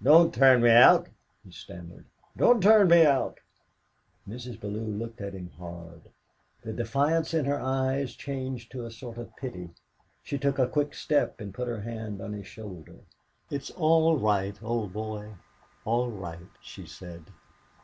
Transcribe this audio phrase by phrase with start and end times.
[0.00, 1.08] "Don't turn me out,"
[1.42, 2.04] he stammered;
[2.36, 3.40] "don't turn me out!"
[4.24, 4.60] Mrs.
[4.60, 6.10] Bellew looked at him hard;
[6.62, 9.70] the defiance in her eyes changed to a sort of pity.
[10.22, 12.98] She took a quick step and put her hand on his shoulder.
[13.50, 15.34] "It's all right, old boy
[15.84, 17.24] all right!" she said.